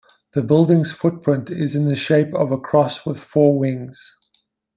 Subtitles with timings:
[0.33, 4.17] The building's footprint is in the shape of a cross with four wings.